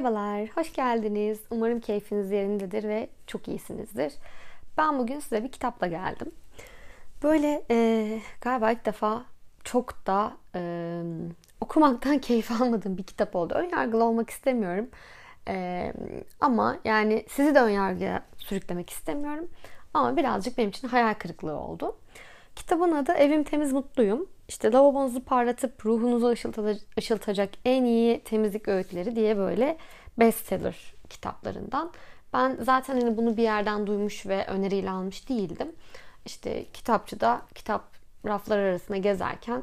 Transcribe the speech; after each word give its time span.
Merhabalar, 0.00 0.48
hoş 0.54 0.72
geldiniz. 0.72 1.40
Umarım 1.50 1.80
keyfiniz 1.80 2.30
yerindedir 2.30 2.88
ve 2.88 3.08
çok 3.26 3.48
iyisinizdir. 3.48 4.12
Ben 4.78 4.98
bugün 4.98 5.20
size 5.20 5.44
bir 5.44 5.52
kitapla 5.52 5.86
geldim. 5.86 6.32
Böyle 7.22 7.62
e, 7.70 8.18
galiba 8.40 8.70
ilk 8.70 8.86
defa 8.86 9.24
çok 9.64 10.06
da 10.06 10.32
e, 10.54 11.02
okumaktan 11.60 12.18
keyif 12.20 12.50
almadığım 12.50 12.98
bir 12.98 13.02
kitap 13.02 13.36
oldu. 13.36 13.54
Önyargılı 13.54 14.04
olmak 14.04 14.30
istemiyorum. 14.30 14.88
E, 15.48 15.92
ama 16.40 16.78
yani 16.84 17.24
sizi 17.28 17.54
de 17.54 17.60
önyargıya 17.60 18.22
sürüklemek 18.36 18.90
istemiyorum. 18.90 19.48
Ama 19.94 20.16
birazcık 20.16 20.58
benim 20.58 20.70
için 20.70 20.88
hayal 20.88 21.14
kırıklığı 21.14 21.56
oldu. 21.56 21.96
Kitabın 22.56 22.92
adı 22.92 23.12
Evim 23.12 23.44
Temiz 23.44 23.72
Mutluyum. 23.72 24.28
İşte 24.48 24.72
lavabonuzu 24.72 25.24
parlatıp 25.24 25.86
ruhunuzu 25.86 26.34
ışıltacak 26.98 27.50
en 27.64 27.84
iyi 27.84 28.20
temizlik 28.20 28.68
öğütleri 28.68 29.16
diye 29.16 29.36
böyle 29.36 29.78
bestseller 30.18 30.94
kitaplarından. 31.10 31.92
Ben 32.32 32.58
zaten 32.60 33.00
hani 33.00 33.16
bunu 33.16 33.36
bir 33.36 33.42
yerden 33.42 33.86
duymuş 33.86 34.26
ve 34.26 34.46
öneriyle 34.46 34.90
almış 34.90 35.28
değildim. 35.28 35.72
İşte 36.26 36.66
kitapçıda 36.72 37.42
kitap 37.54 37.84
raflar 38.26 38.58
arasında 38.58 38.96
gezerken 38.96 39.62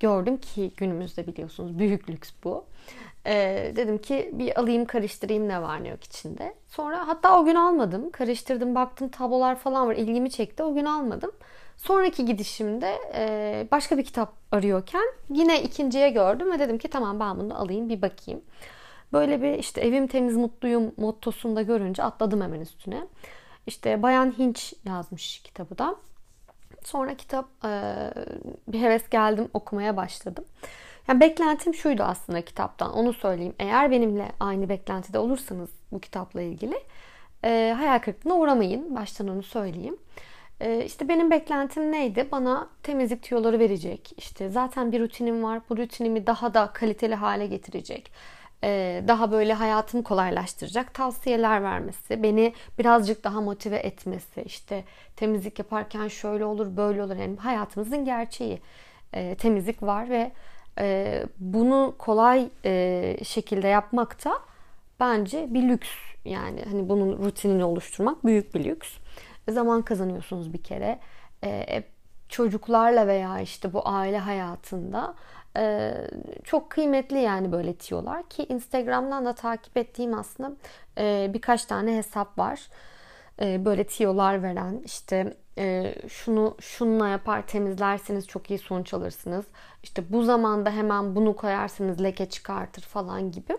gördüm 0.00 0.36
ki 0.36 0.72
günümüzde 0.76 1.26
biliyorsunuz 1.26 1.78
büyük 1.78 2.10
lüks 2.10 2.30
bu. 2.44 2.64
Ee, 3.26 3.72
dedim 3.76 3.98
ki 3.98 4.30
bir 4.32 4.60
alayım 4.60 4.84
karıştırayım 4.84 5.48
ne 5.48 5.62
var 5.62 5.84
ne 5.84 5.88
yok 5.88 6.04
içinde. 6.04 6.54
Sonra 6.68 7.08
hatta 7.08 7.40
o 7.40 7.44
gün 7.44 7.54
almadım. 7.54 8.10
Karıştırdım 8.10 8.74
baktım 8.74 9.08
tablolar 9.08 9.56
falan 9.56 9.88
var 9.88 9.96
ilgimi 9.96 10.30
çekti. 10.30 10.62
O 10.62 10.74
gün 10.74 10.84
almadım. 10.84 11.30
Sonraki 11.76 12.24
gidişimde 12.24 12.98
e, 13.14 13.68
başka 13.70 13.98
bir 13.98 14.04
kitap 14.04 14.32
arıyorken 14.52 15.04
yine 15.30 15.62
ikinciye 15.62 16.10
gördüm 16.10 16.52
ve 16.52 16.58
dedim 16.58 16.78
ki 16.78 16.88
tamam 16.88 17.20
ben 17.20 17.38
bunu 17.38 17.60
alayım 17.60 17.88
bir 17.88 18.02
bakayım. 18.02 18.40
Böyle 19.12 19.42
bir 19.42 19.54
işte 19.58 19.80
evim 19.80 20.06
temiz 20.06 20.36
mutluyum 20.36 20.92
mottosunda 20.96 21.62
görünce 21.62 22.02
atladım 22.02 22.42
hemen 22.42 22.60
üstüne. 22.60 23.06
İşte 23.66 24.02
Bayan 24.02 24.34
Hinç 24.38 24.74
yazmış 24.84 25.38
kitabı 25.42 25.78
da. 25.78 25.96
Sonra 26.84 27.14
kitap 27.14 27.48
e, 27.64 27.70
bir 28.68 28.80
heves 28.80 29.08
geldim 29.08 29.48
okumaya 29.54 29.96
başladım. 29.96 30.44
Yani 31.08 31.20
beklentim 31.20 31.74
şuydu 31.74 32.02
aslında 32.02 32.40
kitaptan 32.40 32.92
onu 32.92 33.12
söyleyeyim. 33.12 33.54
Eğer 33.58 33.90
benimle 33.90 34.32
aynı 34.40 34.68
beklentide 34.68 35.18
olursanız 35.18 35.70
bu 35.92 36.00
kitapla 36.00 36.42
ilgili 36.42 36.80
e, 37.44 37.74
hayal 37.78 37.98
kırıklığına 37.98 38.34
uğramayın. 38.34 38.96
Baştan 38.96 39.28
onu 39.28 39.42
söyleyeyim. 39.42 39.96
Ee, 40.60 40.84
işte 40.84 41.08
benim 41.08 41.30
beklentim 41.30 41.92
neydi? 41.92 42.28
Bana 42.32 42.68
temizlik 42.82 43.22
tüyoları 43.22 43.58
verecek. 43.58 44.12
İşte 44.16 44.48
zaten 44.48 44.92
bir 44.92 45.00
rutinim 45.00 45.42
var. 45.42 45.60
Bu 45.70 45.76
rutinimi 45.76 46.26
daha 46.26 46.54
da 46.54 46.70
kaliteli 46.72 47.14
hale 47.14 47.46
getirecek. 47.46 48.12
Ee, 48.66 49.04
daha 49.08 49.30
böyle 49.30 49.54
hayatımı 49.54 50.04
kolaylaştıracak 50.04 50.94
tavsiyeler 50.94 51.62
vermesi, 51.62 52.22
beni 52.22 52.54
birazcık 52.78 53.24
daha 53.24 53.40
motive 53.40 53.76
etmesi, 53.76 54.42
işte 54.42 54.84
temizlik 55.16 55.58
yaparken 55.58 56.08
şöyle 56.08 56.44
olur, 56.44 56.76
böyle 56.76 57.02
olur. 57.02 57.16
Yani 57.16 57.36
hayatımızın 57.36 58.04
gerçeği. 58.04 58.60
Ee, 59.14 59.34
temizlik 59.34 59.82
var 59.82 60.10
ve 60.10 60.32
e, 60.78 61.22
bunu 61.38 61.94
kolay 61.98 62.48
e, 62.64 63.16
şekilde 63.24 63.68
yapmak 63.68 64.24
da 64.24 64.32
bence 65.00 65.46
bir 65.54 65.62
lüks. 65.62 65.88
Yani 66.24 66.64
hani 66.70 66.88
bunun 66.88 67.24
rutinini 67.24 67.64
oluşturmak 67.64 68.24
büyük 68.24 68.54
bir 68.54 68.64
lüks 68.64 68.88
zaman 69.48 69.82
kazanıyorsunuz 69.82 70.52
bir 70.52 70.62
kere. 70.62 70.98
E, 71.44 71.82
çocuklarla 72.28 73.06
veya 73.06 73.40
işte 73.40 73.72
bu 73.72 73.88
aile 73.88 74.18
hayatında 74.18 75.14
e, 75.56 75.94
çok 76.44 76.70
kıymetli 76.70 77.18
yani 77.18 77.52
böyle 77.52 77.74
tiyolar 77.74 78.28
ki 78.28 78.46
Instagram'dan 78.48 79.24
da 79.24 79.32
takip 79.32 79.76
ettiğim 79.76 80.14
aslında 80.14 80.52
e, 80.98 81.30
birkaç 81.34 81.64
tane 81.64 81.96
hesap 81.96 82.38
var. 82.38 82.68
E, 83.40 83.64
böyle 83.64 83.84
tiyolar 83.84 84.42
veren 84.42 84.82
işte 84.84 85.36
e, 85.58 85.94
şunu 86.08 86.56
şununla 86.60 87.08
yapar 87.08 87.46
temizlerseniz 87.46 88.26
çok 88.26 88.50
iyi 88.50 88.58
sonuç 88.58 88.94
alırsınız. 88.94 89.44
İşte 89.82 90.02
bu 90.10 90.22
zamanda 90.22 90.70
hemen 90.70 91.16
bunu 91.16 91.36
koyarsınız 91.36 92.02
leke 92.02 92.28
çıkartır 92.28 92.82
falan 92.82 93.32
gibi. 93.32 93.58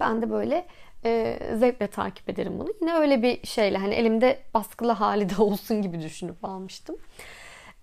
Ben 0.00 0.22
de 0.22 0.30
böyle 0.30 0.66
e, 1.04 1.38
zevkle 1.56 1.86
takip 1.86 2.28
ederim 2.28 2.58
bunu. 2.58 2.68
Yine 2.80 2.94
öyle 2.94 3.22
bir 3.22 3.46
şeyle 3.46 3.78
hani 3.78 3.94
elimde 3.94 4.38
baskılı 4.54 4.92
hali 4.92 5.28
de 5.28 5.34
olsun 5.42 5.82
gibi 5.82 6.02
düşünüp 6.02 6.44
almıştım. 6.44 6.96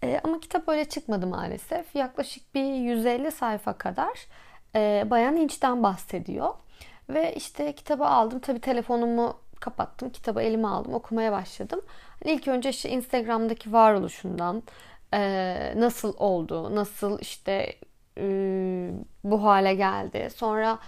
E, 0.04 0.22
ama 0.24 0.40
kitap 0.40 0.70
öyle 0.70 0.86
çıkmadı 0.86 1.28
maalesef. 1.28 1.96
Yaklaşık 1.96 2.56
bir 2.56 2.74
150 2.74 3.32
sayfa 3.32 3.74
kadar 3.78 4.28
e, 4.76 5.04
Bayan 5.10 5.38
Hinç'ten 5.38 5.84
bahsediyor. 5.84 6.54
Ve 7.10 7.36
işte 7.36 7.76
kitabı 7.76 8.06
aldım. 8.06 8.40
Tabii 8.40 8.60
telefonumu 8.60 9.38
kapattım. 9.60 10.10
Kitabı 10.10 10.42
elime 10.42 10.68
aldım. 10.68 10.94
Okumaya 10.94 11.32
başladım. 11.32 11.82
Hani 12.24 12.34
ilk 12.34 12.48
önce 12.48 12.70
işte 12.70 12.90
Instagram'daki 12.90 13.74
varoluşundan 13.74 14.64
e, 15.14 15.74
nasıl 15.76 16.14
oldu, 16.18 16.76
nasıl 16.76 17.20
işte 17.20 17.76
e, 18.18 18.26
bu 19.24 19.44
hale 19.44 19.76
geldi. 19.76 20.30
Sonra 20.36 20.80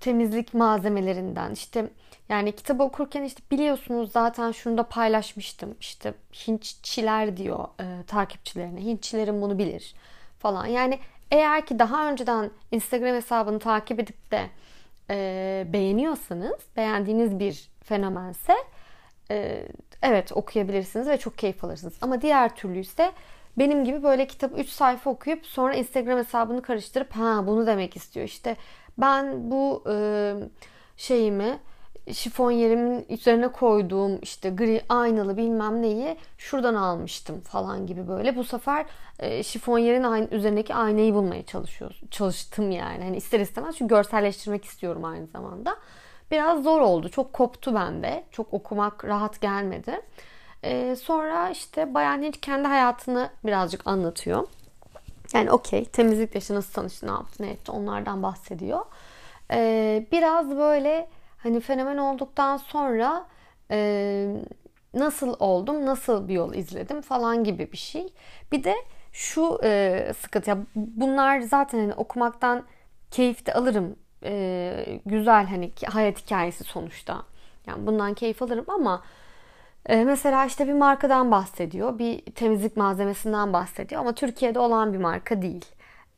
temizlik 0.00 0.54
malzemelerinden 0.54 1.50
işte 1.50 1.90
yani 2.28 2.52
kitabı 2.52 2.82
okurken 2.82 3.22
işte 3.22 3.42
biliyorsunuz 3.50 4.12
zaten 4.12 4.52
şunu 4.52 4.78
da 4.78 4.82
paylaşmıştım. 4.82 5.74
İşte 5.80 6.14
Hintçiler 6.46 7.36
diyor 7.36 7.68
e, 7.80 8.02
takipçilerine. 8.06 8.80
Hintçilerin 8.80 9.42
bunu 9.42 9.58
bilir 9.58 9.94
falan. 10.38 10.66
Yani 10.66 10.98
eğer 11.30 11.66
ki 11.66 11.78
daha 11.78 12.10
önceden 12.10 12.50
Instagram 12.72 13.14
hesabını 13.14 13.58
takip 13.58 14.00
edip 14.00 14.30
de 14.30 14.46
e, 15.10 15.66
beğeniyorsanız, 15.72 16.60
beğendiğiniz 16.76 17.38
bir 17.38 17.68
fenomense 17.84 18.54
e, 19.30 19.68
evet 20.02 20.32
okuyabilirsiniz 20.32 21.08
ve 21.08 21.18
çok 21.18 21.38
keyif 21.38 21.64
alırsınız. 21.64 21.94
Ama 22.00 22.22
diğer 22.22 22.56
türlü 22.56 22.78
ise 22.78 23.12
benim 23.58 23.84
gibi 23.84 24.02
böyle 24.02 24.26
kitap 24.26 24.58
3 24.58 24.68
sayfa 24.68 25.10
okuyup 25.10 25.46
sonra 25.46 25.74
Instagram 25.74 26.18
hesabını 26.18 26.62
karıştırıp 26.62 27.12
ha 27.16 27.46
bunu 27.46 27.66
demek 27.66 27.96
istiyor. 27.96 28.26
İşte 28.26 28.56
ben 28.98 29.50
bu 29.50 29.84
e, 29.90 30.34
şeyimi 30.96 31.58
şifon 32.12 32.50
yerimin 32.50 33.06
üzerine 33.08 33.48
koyduğum 33.48 34.18
işte 34.22 34.50
gri 34.50 34.82
aynalı 34.88 35.36
bilmem 35.36 35.82
neyi 35.82 36.16
şuradan 36.38 36.74
almıştım 36.74 37.40
falan 37.40 37.86
gibi 37.86 38.08
böyle. 38.08 38.36
Bu 38.36 38.44
sefer 38.44 38.86
e, 39.18 39.42
şifon 39.42 39.78
yerin 39.78 40.02
aynı, 40.02 40.28
üzerindeki 40.30 40.74
aynayı 40.74 41.14
bulmaya 41.14 41.42
çalışıyor, 41.46 42.00
çalıştım 42.10 42.70
yani. 42.70 43.04
Hani 43.04 43.16
ister 43.16 43.40
istemez 43.40 43.76
çünkü 43.76 43.94
görselleştirmek 43.94 44.64
istiyorum 44.64 45.04
aynı 45.04 45.26
zamanda. 45.26 45.76
Biraz 46.30 46.62
zor 46.62 46.80
oldu. 46.80 47.08
Çok 47.08 47.32
koptu 47.32 47.74
bende. 47.74 48.24
Çok 48.30 48.54
okumak 48.54 49.04
rahat 49.04 49.40
gelmedi. 49.40 50.00
E, 50.62 50.96
sonra 50.96 51.50
işte 51.50 51.94
Bayan 51.94 52.22
Hinch 52.22 52.38
kendi 52.40 52.68
hayatını 52.68 53.30
birazcık 53.44 53.86
anlatıyor. 53.86 54.48
Yani 55.36 55.50
okey 55.50 55.84
temizlikle 55.84 56.54
nasıl 56.54 56.72
tanıştı, 56.72 57.06
ne 57.06 57.10
yaptı, 57.10 57.42
ne 57.42 57.50
etti 57.50 57.72
onlardan 57.72 58.22
bahsediyor. 58.22 58.86
Ee, 59.52 60.06
biraz 60.12 60.50
böyle 60.50 61.08
hani 61.38 61.60
fenomen 61.60 61.96
olduktan 61.96 62.56
sonra 62.56 63.26
e, 63.70 64.36
nasıl 64.94 65.36
oldum, 65.38 65.86
nasıl 65.86 66.28
bir 66.28 66.34
yol 66.34 66.54
izledim 66.54 67.00
falan 67.00 67.44
gibi 67.44 67.72
bir 67.72 67.76
şey. 67.76 68.12
Bir 68.52 68.64
de 68.64 68.74
şu 69.12 69.60
e, 69.64 70.12
sıkıntı 70.20 70.50
ya 70.50 70.58
bunlar 70.76 71.40
zaten 71.40 71.78
hani 71.78 71.94
okumaktan 71.94 72.64
keyif 73.10 73.46
de 73.46 73.54
alırım. 73.54 73.96
E, 74.24 75.00
güzel 75.06 75.46
hani 75.46 75.72
hayat 75.86 76.18
hikayesi 76.24 76.64
sonuçta. 76.64 77.22
Yani 77.66 77.86
bundan 77.86 78.14
keyif 78.14 78.42
alırım 78.42 78.64
ama 78.68 79.02
e, 79.88 80.04
mesela 80.04 80.44
işte 80.46 80.68
bir 80.68 80.72
markadan 80.72 81.30
bahsediyor. 81.30 81.98
Bir 81.98 82.20
temizlik 82.20 82.76
malzemesinden 82.76 83.52
bahsediyor 83.52 84.00
ama 84.00 84.14
Türkiye'de 84.14 84.58
olan 84.58 84.92
bir 84.92 84.98
marka 84.98 85.42
değil. 85.42 85.64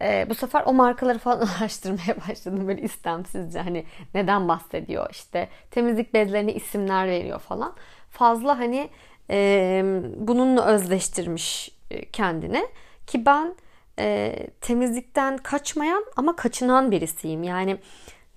E, 0.02 0.26
bu 0.30 0.34
sefer 0.34 0.62
o 0.66 0.72
markaları 0.72 1.18
falan 1.18 1.48
araştırmaya 1.60 2.28
başladım 2.28 2.68
böyle 2.68 2.82
istemsizce 2.82 3.60
hani 3.60 3.84
neden 4.14 4.48
bahsediyor 4.48 5.08
işte 5.10 5.48
temizlik 5.70 6.14
bezlerine 6.14 6.54
isimler 6.54 7.06
veriyor 7.06 7.38
falan. 7.38 7.74
Fazla 8.10 8.58
hani 8.58 8.90
e, 9.30 9.82
bununla 10.16 10.64
özleştirmiş 10.64 11.70
e, 11.90 12.10
kendine 12.10 12.66
ki 13.06 13.26
ben 13.26 13.54
e, 13.98 14.36
temizlikten 14.60 15.36
kaçmayan 15.36 16.04
ama 16.16 16.36
kaçınan 16.36 16.90
birisiyim. 16.90 17.42
Yani 17.42 17.78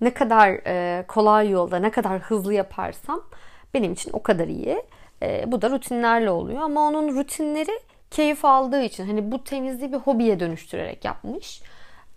ne 0.00 0.14
kadar 0.14 0.48
e, 0.48 1.04
kolay 1.08 1.50
yolda 1.50 1.78
ne 1.78 1.90
kadar 1.90 2.20
hızlı 2.20 2.54
yaparsam 2.54 3.22
benim 3.74 3.92
için 3.92 4.10
o 4.12 4.22
kadar 4.22 4.48
iyi. 4.48 4.82
E, 5.22 5.44
bu 5.46 5.62
da 5.62 5.70
rutinlerle 5.70 6.30
oluyor 6.30 6.60
ama 6.62 6.88
onun 6.88 7.16
rutinleri 7.16 7.80
keyif 8.10 8.44
aldığı 8.44 8.82
için 8.82 9.06
hani 9.06 9.32
bu 9.32 9.44
temizliği 9.44 9.92
bir 9.92 9.98
hobiye 9.98 10.40
dönüştürerek 10.40 11.04
yapmış. 11.04 11.62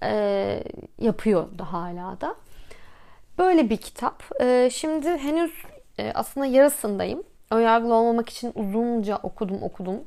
E, 0.04 0.64
yapıyor 1.00 1.58
da 1.60 1.74
hala 1.74 2.22
da. 2.22 2.36
Böyle 3.38 3.70
bir 3.70 3.78
kitap. 3.78 4.24
E, 4.42 4.70
şimdi 4.74 5.18
henüz 5.18 5.52
e, 6.00 6.12
aslında 6.16 6.46
yarısındayım. 6.46 7.24
Önyargılı 7.52 7.94
olmamak 7.94 8.30
için 8.30 8.52
uzunca 8.56 9.18
okudum 9.24 9.64
okudum. 9.64 10.04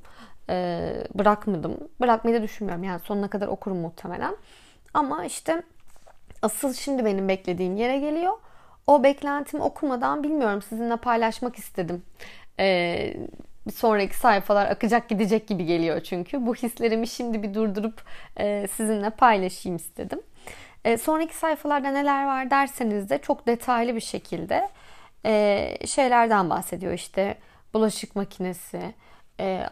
E, 0.50 0.94
bırakmadım. 1.14 1.76
Bırakmayı 2.00 2.36
da 2.36 2.42
düşünmüyorum. 2.42 2.84
Yani 2.84 3.00
sonuna 3.00 3.30
kadar 3.30 3.48
okurum 3.48 3.78
muhtemelen. 3.78 4.36
Ama 4.94 5.24
işte 5.24 5.62
asıl 6.42 6.72
şimdi 6.72 7.04
benim 7.04 7.28
beklediğim 7.28 7.76
yere 7.76 7.98
geliyor. 7.98 8.32
o 8.86 9.02
beklentimi 9.02 9.62
okumadan 9.62 10.22
bilmiyorum 10.22 10.62
sizinle 10.62 10.96
paylaşmak 10.96 11.56
istedim. 11.56 12.02
Ee, 12.60 13.14
sonraki 13.74 14.16
sayfalar 14.16 14.66
akacak 14.66 15.08
gidecek 15.08 15.48
gibi 15.48 15.64
geliyor 15.64 16.00
çünkü. 16.00 16.46
Bu 16.46 16.54
hislerimi 16.54 17.08
şimdi 17.08 17.42
bir 17.42 17.54
durdurup 17.54 18.02
e, 18.36 18.66
sizinle 18.66 19.10
paylaşayım 19.10 19.76
istedim. 19.76 20.20
E, 20.84 20.98
sonraki 20.98 21.36
sayfalarda 21.36 21.90
neler 21.90 22.26
var 22.26 22.50
derseniz 22.50 23.10
de 23.10 23.18
çok 23.18 23.46
detaylı 23.46 23.94
bir 23.94 24.00
şekilde 24.00 24.68
e, 25.26 25.74
şeylerden 25.86 26.50
bahsediyor. 26.50 26.92
İşte 26.92 27.38
bulaşık 27.74 28.16
makinesi, 28.16 28.94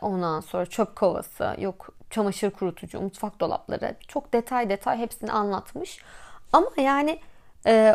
ondan 0.00 0.40
sonra 0.40 0.66
çöp 0.66 0.96
kovası, 0.96 1.56
yok 1.58 1.94
çamaşır 2.10 2.50
kurutucu, 2.50 3.00
mutfak 3.00 3.40
dolapları. 3.40 3.96
Çok 4.08 4.32
detay 4.32 4.70
detay 4.70 4.98
hepsini 4.98 5.32
anlatmış. 5.32 5.98
Ama 6.52 6.70
yani 6.76 7.20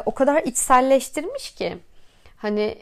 o 0.06 0.14
kadar 0.14 0.44
içselleştirmiş 0.44 1.56
ki 1.56 1.78
hani 2.38 2.78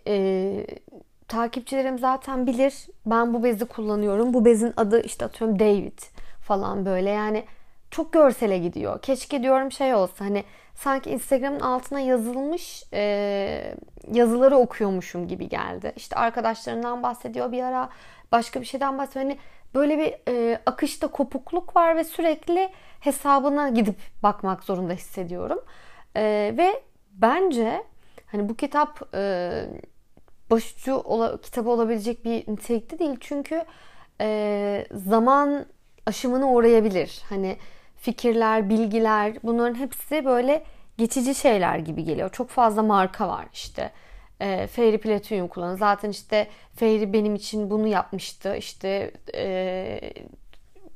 takipçilerim 1.30 2.00
zaten 2.00 2.48
bilir 2.48 2.88
ben 3.06 3.34
bu 3.34 3.44
bezi 3.44 3.66
kullanıyorum. 3.66 4.34
Bu 4.34 4.46
bezin 4.46 4.74
adı 4.78 5.02
işte 5.02 5.26
atıyorum 5.26 5.60
David 5.60 6.00
falan 6.42 6.86
böyle 6.86 7.10
yani 7.10 7.46
çok 7.92 8.14
görsele 8.14 8.58
gidiyor. 8.58 9.02
Keşke 9.02 9.44
diyorum 9.44 9.72
şey 9.72 9.94
olsa 9.94 10.26
hani 10.26 10.44
sanki 10.76 11.10
Instagram'ın 11.10 11.60
altına 11.60 12.00
yazılmış 12.00 12.84
e, 12.94 13.76
yazıları 14.12 14.58
okuyormuşum 14.58 15.28
gibi 15.28 15.50
geldi. 15.50 15.94
İşte 15.96 16.16
arkadaşlarından 16.16 17.04
bahsediyor 17.04 17.52
bir 17.52 17.64
ara 17.64 17.90
başka 18.32 18.62
bir 18.62 18.66
şeyden 18.66 18.98
bahsediyor. 18.98 19.26
Hani 19.26 19.38
böyle 19.76 19.98
bir 19.98 20.14
e, 20.28 20.60
akışta 20.66 21.08
kopukluk 21.08 21.76
var 21.76 21.96
ve 21.96 22.04
sürekli 22.04 22.70
hesabına 23.00 23.70
gidip 23.70 23.96
bakmak 24.24 24.64
zorunda 24.64 24.94
hissediyorum. 24.94 25.60
E, 26.16 26.54
ve 26.58 26.84
bence 27.12 27.84
hani 28.32 28.50
bu 28.50 28.56
kitap 28.56 29.16
e, 29.16 29.52
başucu 30.50 30.96
ola, 30.96 31.42
kitabı 31.42 31.70
olabilecek 31.70 32.26
bir 32.26 32.52
nitelikte 32.52 33.00
değil. 33.00 33.18
Çünkü 33.20 33.66
e, 34.22 34.86
zaman 34.92 35.66
aşımına 36.06 36.48
uğrayabilir. 36.50 37.22
Hani 37.30 37.58
fikirler, 37.96 38.70
bilgiler 38.70 39.34
bunların 39.44 39.76
hepsi 39.76 40.26
böyle 40.26 40.64
geçici 40.98 41.36
şeyler 41.36 41.78
gibi 41.78 42.04
geliyor. 42.04 42.30
Çok 42.30 42.50
fazla 42.50 42.84
marka 42.84 43.28
var 43.28 43.46
işte. 43.54 43.92
E, 44.40 44.68
Fairy 44.68 44.98
Platinum 44.98 45.48
kullanın. 45.48 45.76
Zaten 45.76 46.10
işte 46.10 46.48
Fairy 46.76 47.14
benim 47.14 47.36
için 47.36 47.70
bunu 47.70 47.88
yapmıştı. 47.88 48.56
İşte 48.56 49.12
e, 49.36 50.14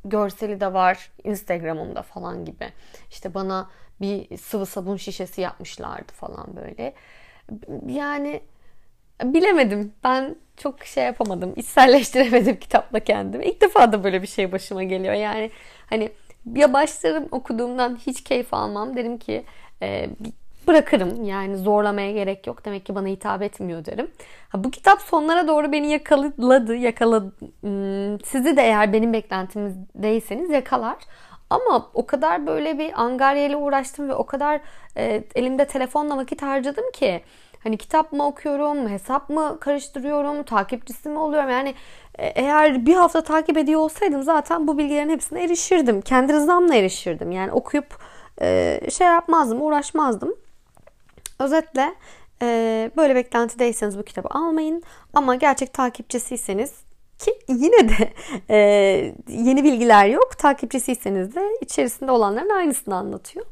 görseli 0.05 0.59
de 0.59 0.73
var 0.73 1.11
Instagram'ımda 1.23 2.01
falan 2.01 2.45
gibi. 2.45 2.69
İşte 3.09 3.33
bana 3.33 3.69
bir 4.01 4.37
sıvı 4.37 4.65
sabun 4.65 4.97
şişesi 4.97 5.41
yapmışlardı 5.41 6.13
falan 6.13 6.55
böyle. 6.55 6.93
Yani 7.87 8.41
bilemedim. 9.23 9.93
Ben 10.03 10.35
çok 10.57 10.83
şey 10.85 11.03
yapamadım. 11.03 11.53
İçselleştiremedim 11.55 12.59
kitapla 12.59 12.99
kendimi. 12.99 13.45
İlk 13.45 13.61
defa 13.61 13.91
da 13.91 14.03
böyle 14.03 14.21
bir 14.21 14.27
şey 14.27 14.51
başıma 14.51 14.83
geliyor. 14.83 15.13
Yani 15.13 15.51
hani 15.89 16.09
ya 16.55 16.73
başlarım 16.73 17.27
okuduğumdan 17.31 17.99
hiç 18.07 18.23
keyif 18.23 18.53
almam. 18.53 18.95
Derim 18.95 19.17
ki 19.17 19.45
e, 19.81 20.09
bırakırım. 20.67 21.23
Yani 21.23 21.57
zorlamaya 21.57 22.11
gerek 22.11 22.47
yok. 22.47 22.65
Demek 22.65 22.85
ki 22.85 22.95
bana 22.95 23.07
hitap 23.07 23.41
etmiyor 23.41 23.85
derim. 23.85 24.11
Ha, 24.49 24.63
bu 24.63 24.71
kitap 24.71 25.01
sonlara 25.01 25.47
doğru 25.47 25.71
beni 25.71 25.91
yakaladı. 25.91 26.75
yakaladı. 26.75 27.33
Hmm, 27.61 28.19
sizi 28.25 28.57
de 28.57 28.61
eğer 28.61 28.93
benim 28.93 29.13
beklentimizdeyseniz 29.13 30.49
yakalar. 30.49 30.95
Ama 31.49 31.89
o 31.93 32.05
kadar 32.05 32.47
böyle 32.47 32.79
bir 32.79 33.01
angarya 33.01 33.45
ile 33.45 33.55
uğraştım 33.55 34.09
ve 34.09 34.13
o 34.15 34.25
kadar 34.25 34.61
e, 34.97 35.23
elimde 35.35 35.65
telefonla 35.67 36.17
vakit 36.17 36.41
harcadım 36.41 36.91
ki 36.91 37.21
Hani 37.63 37.77
kitap 37.77 38.11
mı 38.11 38.25
okuyorum, 38.25 38.89
hesap 38.89 39.29
mı 39.29 39.57
karıştırıyorum, 39.59 40.43
takipçisi 40.43 41.09
mi 41.09 41.19
oluyorum? 41.19 41.49
Yani 41.49 41.75
e, 42.17 42.27
eğer 42.27 42.85
bir 42.85 42.93
hafta 42.93 43.23
takip 43.23 43.57
ediyor 43.57 43.79
olsaydım 43.79 44.23
zaten 44.23 44.67
bu 44.67 44.77
bilgilerin 44.77 45.09
hepsine 45.09 45.43
erişirdim. 45.43 46.01
Kendi 46.01 46.33
rızamla 46.33 46.75
erişirdim. 46.75 47.31
Yani 47.31 47.51
okuyup 47.51 47.97
e, 48.41 48.79
şey 48.91 49.07
yapmazdım, 49.07 49.61
uğraşmazdım. 49.61 50.35
Özetle 51.39 51.93
e, 52.41 52.91
böyle 52.97 53.15
beklentideyseniz 53.15 53.97
bu 53.97 54.03
kitabı 54.03 54.27
almayın. 54.31 54.83
Ama 55.13 55.35
gerçek 55.35 55.73
takipçisiyseniz 55.73 56.73
ki 57.19 57.39
yine 57.47 57.89
de 57.89 58.13
e, 58.49 58.57
yeni 59.27 59.63
bilgiler 59.63 60.05
yok. 60.05 60.37
Takipçisiyseniz 60.37 61.35
de 61.35 61.49
içerisinde 61.61 62.11
olanların 62.11 62.49
aynısını 62.49 62.95
anlatıyor. 62.95 63.45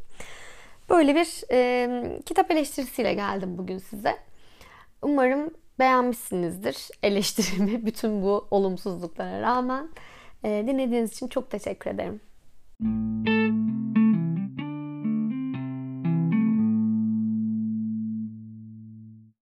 Böyle 0.92 1.16
bir 1.16 1.44
e, 1.52 2.20
kitap 2.26 2.52
eleştirisiyle 2.52 3.14
geldim 3.14 3.58
bugün 3.58 3.78
size. 3.78 4.18
Umarım 5.02 5.54
beğenmişsinizdir 5.80 6.90
eleştirimi 7.04 7.86
bütün 7.86 8.24
bu 8.24 8.48
olumsuzluklara 8.52 9.42
rağmen. 9.42 9.90
E, 10.44 10.64
dinlediğiniz 10.68 11.14
için 11.14 11.28
çok 11.28 11.52
teşekkür 11.52 11.90
ederim. 11.90 12.22
Müzik 12.80 13.41